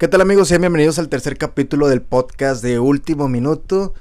[0.00, 0.48] ¿Qué tal amigos?
[0.48, 3.92] Sean bienvenidos al tercer capítulo del podcast de Último Minuto.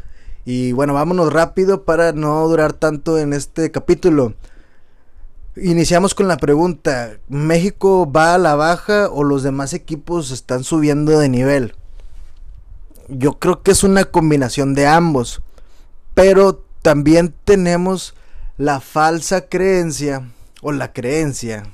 [0.46, 4.34] Y bueno, vámonos rápido para no durar tanto en este capítulo.
[5.58, 11.20] Iniciamos con la pregunta, ¿México va a la baja o los demás equipos están subiendo
[11.20, 11.76] de nivel?
[13.10, 15.42] Yo creo que es una combinación de ambos,
[16.14, 18.16] pero también tenemos
[18.56, 20.32] la falsa creencia
[20.62, 21.66] o la creencia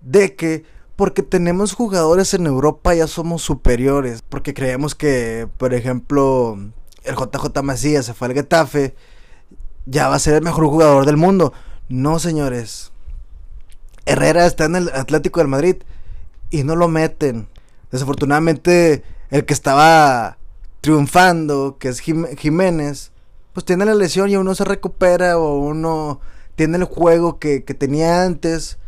[0.00, 4.20] de que porque tenemos jugadores en Europa ya somos superiores.
[4.28, 6.58] Porque creemos que, por ejemplo,
[7.04, 8.96] el JJ Macías se fue al Getafe,
[9.86, 11.52] ya va a ser el mejor jugador del mundo.
[11.88, 12.90] No, señores.
[14.06, 15.76] Herrera está en el Atlético del Madrid
[16.50, 17.46] y no lo meten.
[17.92, 20.36] Desafortunadamente, el que estaba
[20.80, 23.12] triunfando, que es Jiménez,
[23.52, 26.18] pues tiene la lesión y uno se recupera o uno
[26.56, 28.78] tiene el juego que, que tenía antes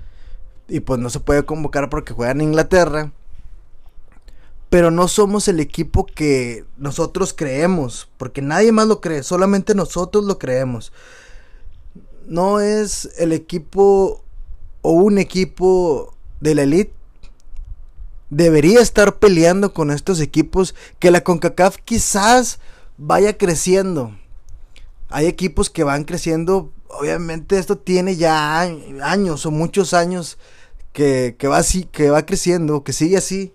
[0.71, 3.13] y pues no se puede convocar porque juega en Inglaterra.
[4.71, 10.25] Pero no somos el equipo que nosotros creemos, porque nadie más lo cree, solamente nosotros
[10.25, 10.93] lo creemos.
[12.29, 14.23] No es el equipo
[14.83, 16.95] o un equipo de la elite.
[18.31, 22.61] Debería estar peleando con estos equipos que la CONCACAF quizás
[22.97, 24.17] vaya creciendo.
[25.09, 30.39] Hay equipos que van creciendo, obviamente esto tiene ya años o muchos años
[30.93, 33.53] que, va así, que va creciendo, que sigue así.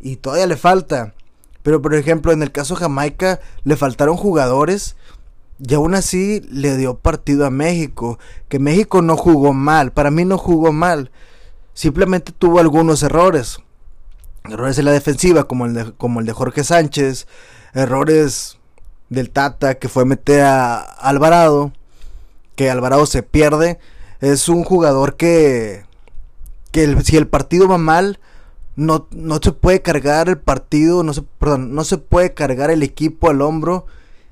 [0.00, 1.14] Y todavía le falta.
[1.62, 4.96] Pero por ejemplo, en el caso de Jamaica le faltaron jugadores
[5.58, 8.18] y aún así le dio partido a México.
[8.48, 11.10] Que México no jugó mal, para mí no jugó mal.
[11.74, 13.58] Simplemente tuvo algunos errores.
[14.44, 17.26] Errores en la defensiva, como el de, como el de Jorge Sánchez.
[17.74, 18.58] Errores
[19.10, 21.72] del Tata, que fue meter a Alvarado.
[22.56, 23.78] Que Alvarado se pierde.
[24.20, 25.84] Es un jugador que
[26.70, 28.18] que si el partido va mal,
[28.76, 32.82] no, no se puede cargar el partido, no se, perdón, no se puede cargar el
[32.82, 33.86] equipo al hombro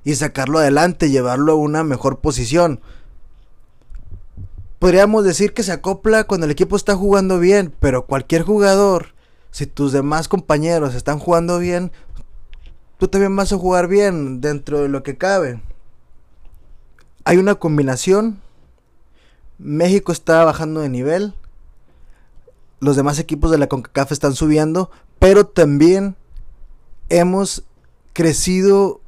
[0.04, 2.80] y sacarlo adelante, llevarlo a una mejor posición.
[4.78, 9.08] Podríamos decir que se acopla cuando el equipo está jugando bien, pero cualquier jugador,
[9.50, 11.90] si tus demás compañeros están jugando bien,
[12.98, 15.60] tú también vas a jugar bien dentro de lo que cabe.
[17.24, 18.40] Hay una combinación.
[19.58, 21.34] México está bajando de nivel
[22.80, 26.16] los demás equipos de la CONCACAF están subiendo, pero también
[27.08, 27.64] hemos
[28.12, 29.00] crecido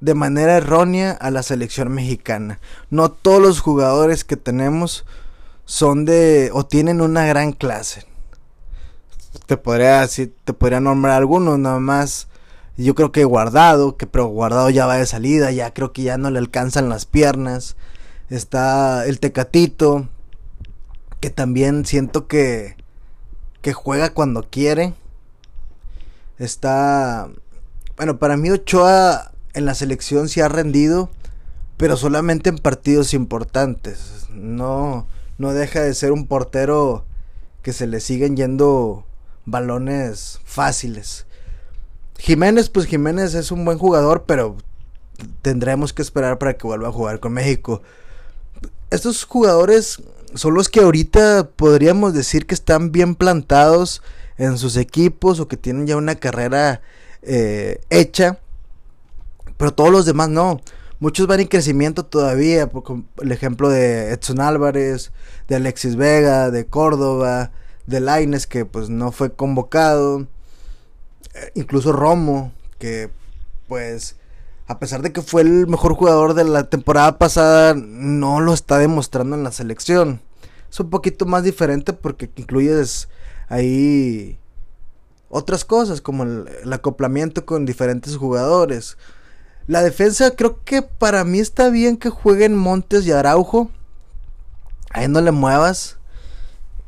[0.00, 2.60] de manera errónea a la selección mexicana.
[2.90, 5.04] No todos los jugadores que tenemos
[5.64, 8.06] son de o tienen una gran clase.
[9.46, 12.28] Te podría decir, te podría nombrar algunos nada más.
[12.76, 16.16] Yo creo que Guardado, que pero Guardado ya va de salida, ya creo que ya
[16.16, 17.76] no le alcanzan las piernas.
[18.30, 20.08] Está el Tecatito,
[21.20, 22.77] que también siento que
[23.68, 24.94] que juega cuando quiere.
[26.38, 27.28] Está.
[27.98, 31.10] Bueno, para mí Ochoa en la selección se ha rendido,
[31.76, 34.24] pero solamente en partidos importantes.
[34.30, 37.04] No, no deja de ser un portero
[37.60, 39.04] que se le siguen yendo
[39.44, 41.26] balones fáciles.
[42.16, 44.56] Jiménez, pues Jiménez es un buen jugador, pero
[45.42, 47.82] tendremos que esperar para que vuelva a jugar con México.
[48.88, 50.02] Estos jugadores
[50.34, 54.02] son los que ahorita podríamos decir que están bien plantados
[54.36, 56.80] en sus equipos o que tienen ya una carrera
[57.22, 58.38] eh, hecha.
[59.56, 60.60] Pero todos los demás no.
[61.00, 62.68] Muchos van en crecimiento todavía.
[62.68, 62.84] Por
[63.20, 65.12] el ejemplo de Edson Álvarez,
[65.48, 67.50] de Alexis Vega, de Córdoba,
[67.86, 70.26] de Laines que pues no fue convocado.
[71.34, 73.10] Eh, incluso Romo, que
[73.66, 74.16] pues
[74.68, 78.76] a pesar de que fue el mejor jugador de la temporada pasada, no lo está
[78.76, 80.20] demostrando en la selección.
[80.70, 83.08] Es un poquito más diferente porque incluyes
[83.48, 84.38] ahí
[85.30, 88.98] otras cosas como el, acoplamiento con diferentes jugadores.
[89.66, 93.70] La defensa creo que para mí está bien que jueguen Montes y Araujo.
[94.90, 95.96] Ahí no le muevas.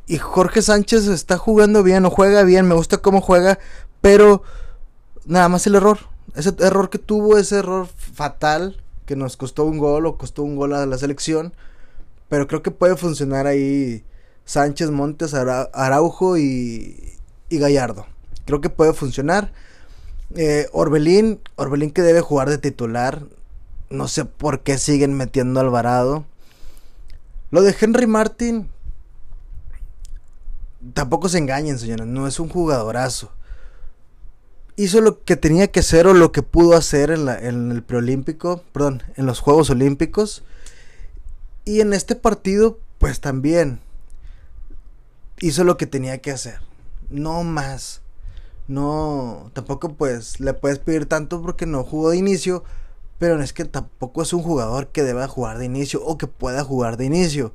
[0.06, 3.58] Y Jorge Sánchez está jugando bien o juega bien, me gusta cómo juega,
[4.02, 4.42] pero
[5.24, 9.78] nada más el error ese error que tuvo, ese error fatal que nos costó un
[9.78, 11.52] gol o costó un gol a la selección.
[12.28, 14.04] Pero creo que puede funcionar ahí
[14.44, 17.18] Sánchez, Montes, Araujo y,
[17.48, 18.06] y Gallardo.
[18.46, 19.52] Creo que puede funcionar.
[20.36, 23.24] Eh, Orbelín, Orbelín que debe jugar de titular.
[23.90, 26.24] No sé por qué siguen metiendo Alvarado.
[27.50, 28.68] Lo de Henry Martin.
[30.94, 32.06] Tampoco se engañen, señores.
[32.06, 33.32] No es un jugadorazo
[34.82, 37.82] hizo lo que tenía que hacer o lo que pudo hacer en, la, en el
[37.82, 40.42] preolímpico, perdón, en los Juegos Olímpicos.
[41.66, 43.80] Y en este partido, pues también
[45.40, 46.60] hizo lo que tenía que hacer.
[47.10, 48.00] No más.
[48.68, 52.64] no, tampoco pues le puedes pedir tanto porque no jugó de inicio,
[53.18, 56.64] pero es que tampoco es un jugador que deba jugar de inicio o que pueda
[56.64, 57.52] jugar de inicio.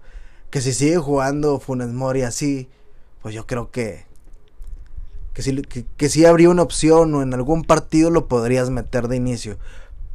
[0.52, 2.70] Que si sigue jugando Funes Mori así,
[3.22, 4.06] pues yo creo que
[5.36, 9.18] que si que, si habría una opción o en algún partido lo podrías meter de
[9.18, 9.58] inicio.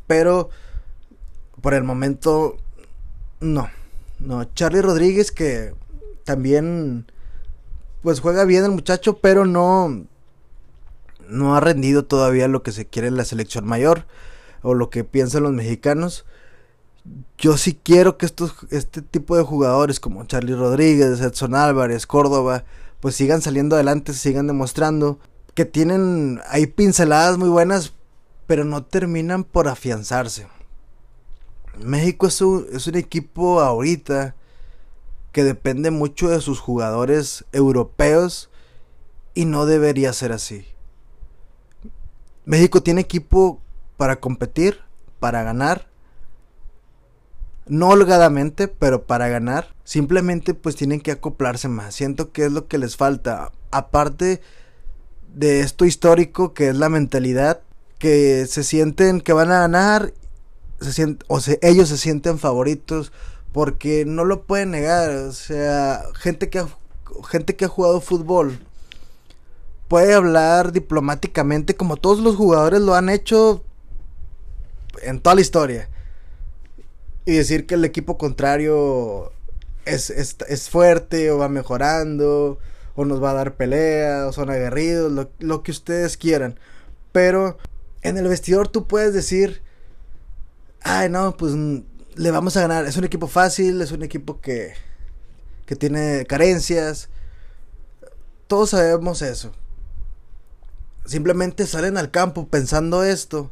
[0.06, 0.48] Pero
[1.60, 2.56] por el momento
[3.38, 3.68] no.
[4.18, 5.74] No, Charlie Rodríguez que
[6.24, 7.06] también
[8.02, 10.06] pues juega bien el muchacho, pero no
[11.28, 14.06] no ha rendido todavía lo que se quiere en la selección mayor
[14.62, 16.24] o lo que piensan los mexicanos.
[17.36, 22.64] Yo sí quiero que estos este tipo de jugadores como Charlie Rodríguez, Edson Álvarez, Córdoba,
[23.00, 25.18] pues sigan saliendo adelante, sigan demostrando
[25.54, 27.94] que tienen hay pinceladas muy buenas,
[28.46, 30.46] pero no terminan por afianzarse.
[31.78, 34.34] México es un, es un equipo ahorita
[35.32, 38.50] que depende mucho de sus jugadores europeos
[39.34, 40.66] y no debería ser así.
[42.44, 43.60] México tiene equipo
[43.96, 44.80] para competir,
[45.20, 45.89] para ganar.
[47.70, 49.74] No holgadamente, pero para ganar.
[49.84, 51.94] Simplemente pues tienen que acoplarse más.
[51.94, 53.52] Siento que es lo que les falta.
[53.70, 54.42] Aparte
[55.32, 57.60] de esto histórico que es la mentalidad.
[57.98, 60.12] Que se sienten que van a ganar.
[60.80, 63.12] Se o ellos se sienten favoritos.
[63.52, 65.10] Porque no lo pueden negar.
[65.10, 66.64] O sea, gente que
[67.28, 68.58] gente que ha jugado fútbol
[69.86, 73.62] puede hablar diplomáticamente como todos los jugadores lo han hecho
[75.02, 75.89] en toda la historia.
[77.30, 79.30] Y decir que el equipo contrario
[79.84, 82.58] es, es, fuerte o va mejorando
[82.96, 86.58] o nos va a dar pelea o son aguerridos, lo, lo que ustedes quieran.
[87.12, 87.56] Pero
[88.02, 89.62] en el vestidor tú puedes decir,
[90.82, 91.54] ay no, pues
[92.16, 92.86] le vamos a ganar.
[92.86, 94.72] Es un equipo fácil, es un equipo que,
[95.66, 97.10] que tiene carencias.
[98.48, 99.52] Todos sabemos eso
[101.04, 103.50] simplemente salen al campo pensando esto,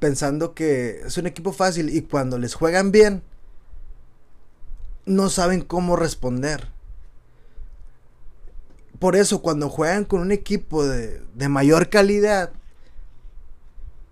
[0.00, 3.22] pensando que es un equipo fácil y cuando les juegan bien,
[5.06, 6.68] no saben cómo responder.
[8.98, 12.52] Por eso cuando juegan con un equipo de, mayor calidad,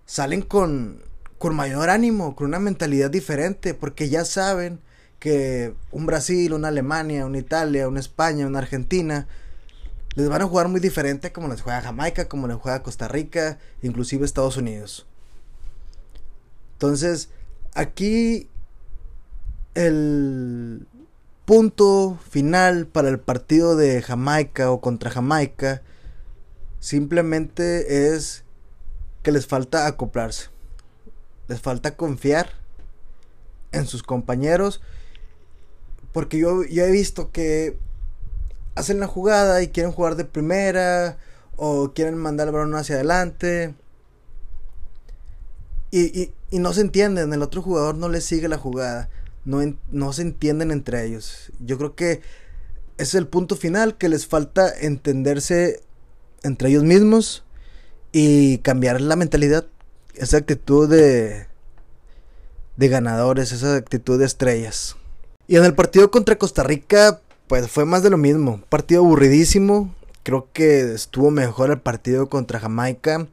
[0.05, 1.03] salen con,
[1.37, 4.79] con mayor ánimo, con una mentalidad diferente, porque ya saben
[5.19, 9.27] que un Brasil, una Alemania, una Italia, una España, una Argentina,
[10.15, 13.59] les van a jugar muy diferente como les juega Jamaica, como les juega Costa Rica,
[13.81, 15.05] inclusive Estados Unidos.
[16.79, 17.27] Entonces,
[17.73, 18.47] aquí
[19.75, 20.87] el
[21.43, 25.81] punto final para el partido de Jamaica o contra Jamaica
[26.79, 28.45] simplemente es
[29.23, 30.51] que les falta acoplarse.
[31.49, 32.51] Les falta confiar
[33.73, 34.79] en sus compañeros.
[36.13, 37.77] Porque yo, yo he visto que
[38.75, 41.17] hacen la jugada y quieren jugar de primera
[41.57, 43.75] o quieren mandar el balón hacia adelante.
[45.91, 49.09] Y, no se entienden, el otro jugador no le sigue la jugada,
[49.45, 49.61] no,
[49.91, 51.51] no se entienden entre ellos.
[51.59, 52.21] Yo creo que
[52.97, 55.81] es el punto final, que les falta entenderse
[56.41, 57.43] entre ellos mismos
[58.11, 59.67] y cambiar la mentalidad,
[60.15, 61.45] esa actitud de,
[62.77, 64.95] de ganadores, esa actitud de estrellas.
[65.47, 68.61] Y en el partido contra Costa Rica, pues fue más de lo mismo.
[68.69, 69.93] Partido aburridísimo.
[70.23, 73.27] Creo que estuvo mejor el partido contra Jamaica.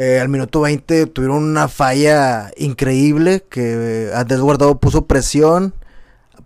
[0.00, 5.74] Eh, al minuto 20 tuvieron una falla increíble que Andrés Guardado puso presión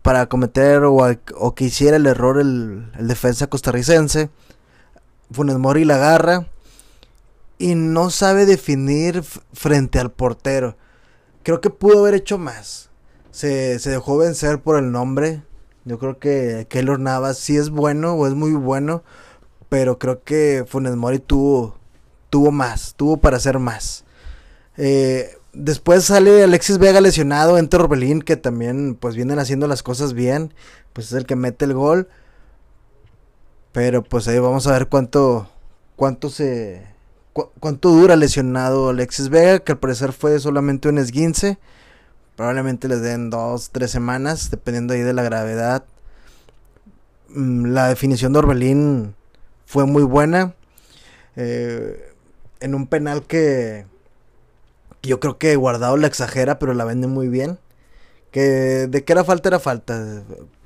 [0.00, 4.30] para cometer o, que hiciera el error el, defensa costarricense.
[5.30, 6.46] Funes Mori la agarra
[7.58, 10.76] y no sabe definir frente al portero.
[11.42, 12.88] Creo que pudo haber hecho más.
[13.30, 15.42] Se, se dejó vencer por el nombre
[15.84, 19.02] yo creo que Keylor Navas sí es bueno o es muy bueno,
[19.68, 21.76] pero creo que Funes Mori tuvo,
[22.32, 24.04] tuvo más, tuvo para hacer más.
[24.78, 30.14] Eh, después sale Alexis Vega lesionado, entra Orbelín, que también pues vienen haciendo las cosas
[30.14, 30.54] bien,
[30.94, 32.08] pues es el que mete el gol.
[33.72, 35.50] Pero pues ahí vamos a ver cuánto,
[35.94, 36.86] cuánto se,
[37.34, 41.58] cuánto dura lesionado Alexis Vega, que al parecer fue solamente un esguince.
[42.34, 45.84] Probablemente les den dos, tres semanas, dependiendo ahí de la gravedad.
[47.28, 49.14] Mm, la definición de Orbelín
[49.66, 50.54] fue muy buena.
[51.36, 52.11] Eh,
[52.62, 53.86] en un penal que,
[55.02, 57.58] yo creo que Guardado la exagera, pero la vende muy bien.
[58.30, 60.22] Que de que era falta, era falta.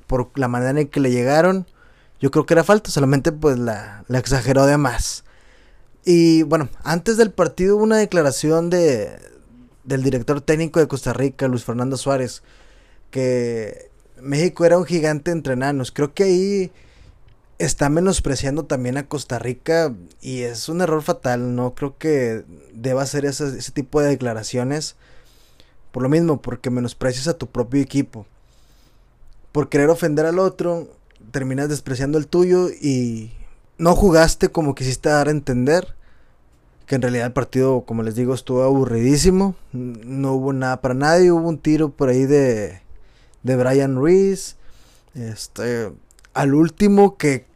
[0.07, 1.67] Por la manera en que le llegaron,
[2.21, 5.25] yo creo que era falta, solamente pues la, la exageró de más.
[6.05, 9.11] Y bueno, antes del partido hubo una declaración de,
[9.83, 12.43] del director técnico de Costa Rica, Luis Fernando Suárez,
[13.11, 15.91] que México era un gigante entre enanos.
[15.91, 16.71] Creo que ahí
[17.59, 21.55] está menospreciando también a Costa Rica y es un error fatal.
[21.55, 24.95] No creo que deba hacer ese, ese tipo de declaraciones.
[25.91, 28.25] Por lo mismo, porque menosprecias a tu propio equipo.
[29.51, 30.89] Por querer ofender al otro,
[31.31, 33.31] terminas despreciando el tuyo y
[33.77, 35.95] no jugaste como quisiste dar a entender.
[36.85, 39.55] Que en realidad el partido, como les digo, estuvo aburridísimo.
[39.73, 41.31] No hubo nada para nadie.
[41.31, 42.81] Hubo un tiro por ahí de,
[43.43, 44.55] de Brian Reese.
[45.13, 45.91] Este,
[46.37, 47.47] al último que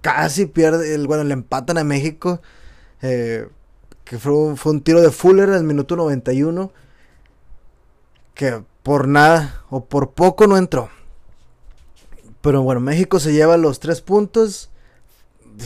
[0.00, 2.40] casi pierde, el, bueno, le empatan a México.
[3.02, 3.46] Eh,
[4.04, 6.72] que fue fue un tiro de Fuller el minuto 91.
[8.34, 10.88] Que por nada o por poco no entró.
[12.40, 14.70] Pero bueno, México se lleva los tres puntos.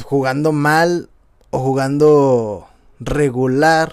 [0.03, 1.09] Jugando mal
[1.51, 2.67] o jugando
[2.99, 3.93] regular.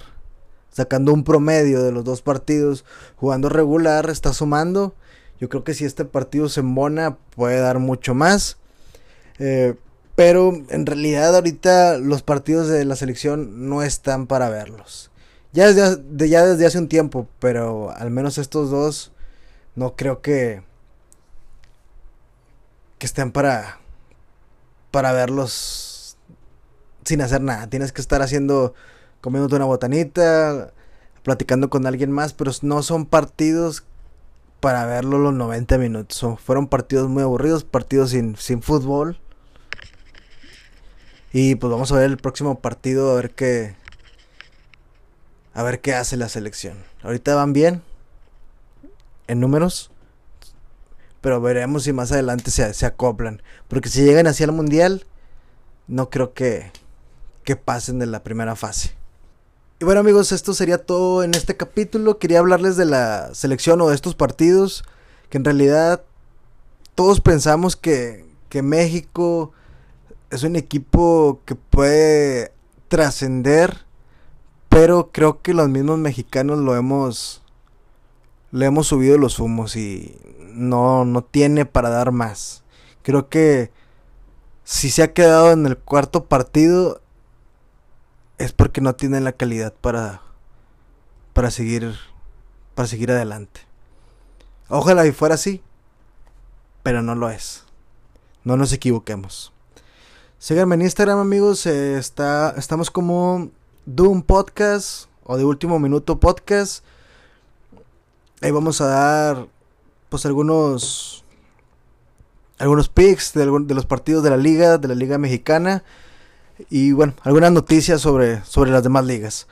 [0.71, 2.83] Sacando un promedio de los dos partidos.
[3.15, 4.95] Jugando regular está sumando.
[5.39, 8.57] Yo creo que si este partido se embona puede dar mucho más.
[9.39, 9.75] Eh,
[10.15, 15.09] pero en realidad ahorita los partidos de la selección no están para verlos.
[15.53, 19.11] Ya desde, ya desde hace un tiempo, pero al menos estos dos
[19.75, 20.63] no creo que,
[22.99, 23.79] que estén para,
[24.91, 26.17] para verlos
[27.03, 27.67] sin hacer nada.
[27.67, 28.73] Tienes que estar haciendo,
[29.21, 30.71] comiéndote una botanita,
[31.23, 33.83] platicando con alguien más, pero no son partidos
[34.61, 36.39] para verlo los 90 minutos.
[36.39, 39.19] fueron partidos muy aburridos, partidos sin, sin fútbol.
[41.33, 43.75] Y pues vamos a ver el próximo partido, a ver qué.
[45.53, 46.77] A ver qué hace la selección.
[47.03, 47.81] Ahorita van bien.
[49.27, 49.91] En números.
[51.21, 53.41] Pero veremos si más adelante se, se acoplan.
[53.67, 55.05] Porque si llegan hacia el mundial.
[55.87, 56.71] No creo que.
[57.43, 59.00] Que pasen de la primera fase.
[59.81, 62.19] Y bueno amigos, esto sería todo en este capítulo.
[62.19, 64.83] Quería hablarles de la selección o de estos partidos.
[65.27, 66.03] Que en realidad.
[66.93, 68.23] Todos pensamos que.
[68.47, 69.53] Que México
[70.29, 72.53] es un equipo que puede
[72.89, 73.85] trascender,
[74.69, 77.41] pero creo que los mismos mexicanos lo hemos
[78.51, 80.15] le hemos subido los humos y
[80.53, 82.63] no no tiene para dar más.
[83.01, 83.71] Creo que
[84.63, 87.00] si se ha quedado en el cuarto partido
[88.43, 90.21] es porque no tiene la calidad para
[91.33, 91.95] para seguir
[92.75, 93.61] para seguir adelante.
[94.67, 95.61] Ojalá y fuera así,
[96.81, 97.65] pero no lo es.
[98.43, 99.53] No nos equivoquemos.
[100.39, 101.65] Síganme en Instagram, amigos.
[101.67, 103.51] Eh, está, estamos como
[103.85, 106.83] Doom Podcast o de Último Minuto Podcast.
[108.41, 109.47] Ahí vamos a dar,
[110.09, 111.23] pues, algunos,
[112.57, 115.83] algunos picks de, de los partidos de la liga, de la liga mexicana.
[116.69, 119.47] Y bueno, algunas noticias sobre, sobre las demás ligas.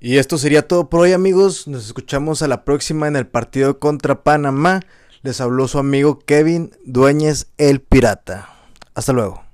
[0.00, 1.68] Y esto sería todo por hoy, amigos.
[1.68, 4.80] Nos escuchamos a la próxima en el partido contra Panamá.
[5.22, 8.48] Les habló su amigo Kevin Dueñez, el Pirata.
[8.94, 9.51] Hasta luego.